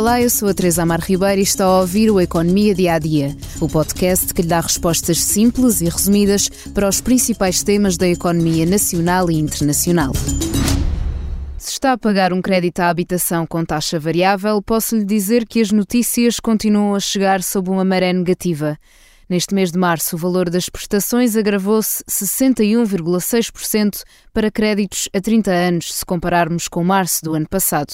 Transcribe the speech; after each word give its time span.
Olá, 0.00 0.18
eu 0.18 0.30
sou 0.30 0.48
a 0.48 0.54
Teresa 0.54 0.82
Amar 0.82 1.02
Ribeiro 1.02 1.40
e 1.40 1.44
está 1.44 1.66
a 1.66 1.80
ouvir 1.80 2.10
o 2.10 2.18
Economia 2.18 2.74
Dia 2.74 2.94
a 2.94 2.98
Dia, 2.98 3.36
o 3.60 3.68
podcast 3.68 4.32
que 4.32 4.40
lhe 4.40 4.48
dá 4.48 4.58
respostas 4.58 5.22
simples 5.22 5.82
e 5.82 5.90
resumidas 5.90 6.48
para 6.72 6.88
os 6.88 7.02
principais 7.02 7.62
temas 7.62 7.98
da 7.98 8.08
economia 8.08 8.64
nacional 8.64 9.30
e 9.30 9.34
internacional. 9.34 10.14
Se 11.58 11.72
está 11.72 11.92
a 11.92 11.98
pagar 11.98 12.32
um 12.32 12.40
crédito 12.40 12.80
à 12.80 12.88
habitação 12.88 13.46
com 13.46 13.62
taxa 13.62 14.00
variável, 14.00 14.62
posso 14.62 14.96
lhe 14.96 15.04
dizer 15.04 15.46
que 15.46 15.60
as 15.60 15.70
notícias 15.70 16.40
continuam 16.40 16.94
a 16.94 17.00
chegar 17.00 17.42
sob 17.42 17.68
uma 17.68 17.84
maré 17.84 18.10
negativa. 18.10 18.78
Neste 19.28 19.54
mês 19.54 19.70
de 19.70 19.78
março, 19.78 20.16
o 20.16 20.18
valor 20.18 20.48
das 20.48 20.70
prestações 20.70 21.36
agravou-se 21.36 22.02
61,6% 22.04 24.02
para 24.32 24.50
créditos 24.50 25.10
a 25.14 25.20
30 25.20 25.50
anos, 25.50 25.94
se 25.94 26.06
compararmos 26.06 26.68
com 26.68 26.82
março 26.82 27.22
do 27.22 27.34
ano 27.34 27.46
passado. 27.46 27.92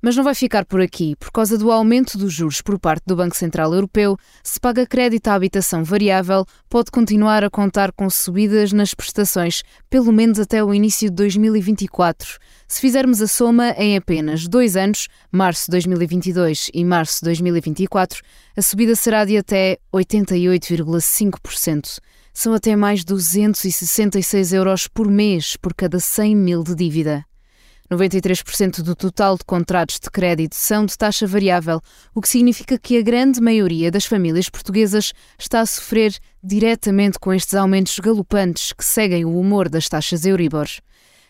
Mas 0.00 0.14
não 0.14 0.22
vai 0.22 0.34
ficar 0.34 0.64
por 0.64 0.80
aqui. 0.80 1.16
Por 1.16 1.32
causa 1.32 1.58
do 1.58 1.72
aumento 1.72 2.16
dos 2.16 2.32
juros 2.32 2.62
por 2.62 2.78
parte 2.78 3.02
do 3.04 3.16
Banco 3.16 3.36
Central 3.36 3.74
Europeu, 3.74 4.16
se 4.44 4.60
paga 4.60 4.86
crédito 4.86 5.26
à 5.28 5.34
habitação 5.34 5.82
variável, 5.82 6.46
pode 6.68 6.90
continuar 6.90 7.42
a 7.42 7.50
contar 7.50 7.90
com 7.92 8.08
subidas 8.08 8.72
nas 8.72 8.94
prestações, 8.94 9.62
pelo 9.90 10.12
menos 10.12 10.38
até 10.38 10.62
o 10.62 10.72
início 10.72 11.10
de 11.10 11.16
2024. 11.16 12.38
Se 12.68 12.80
fizermos 12.80 13.20
a 13.20 13.26
soma 13.26 13.70
em 13.70 13.96
apenas 13.96 14.46
dois 14.46 14.76
anos, 14.76 15.08
março 15.32 15.64
de 15.64 15.72
2022 15.72 16.70
e 16.72 16.84
março 16.84 17.18
de 17.20 17.24
2024, 17.24 18.22
a 18.56 18.62
subida 18.62 18.94
será 18.94 19.24
de 19.24 19.36
até 19.36 19.78
88,5%. 19.92 21.98
São 22.32 22.54
até 22.54 22.76
mais 22.76 23.02
266 23.02 24.52
euros 24.52 24.86
por 24.86 25.10
mês 25.10 25.56
por 25.56 25.74
cada 25.74 25.98
100 25.98 26.36
mil 26.36 26.62
de 26.62 26.76
dívida. 26.76 27.24
93% 27.90 28.82
do 28.82 28.94
total 28.94 29.38
de 29.38 29.44
contratos 29.44 29.98
de 29.98 30.10
crédito 30.10 30.54
são 30.54 30.84
de 30.84 30.96
taxa 30.96 31.26
variável, 31.26 31.80
o 32.14 32.20
que 32.20 32.28
significa 32.28 32.78
que 32.78 32.98
a 32.98 33.02
grande 33.02 33.40
maioria 33.40 33.90
das 33.90 34.04
famílias 34.04 34.50
portuguesas 34.50 35.12
está 35.38 35.60
a 35.60 35.66
sofrer 35.66 36.14
diretamente 36.44 37.18
com 37.18 37.32
estes 37.32 37.54
aumentos 37.54 37.98
galopantes 37.98 38.74
que 38.74 38.84
seguem 38.84 39.24
o 39.24 39.38
humor 39.38 39.70
das 39.70 39.88
taxas 39.88 40.26
Euribor. 40.26 40.68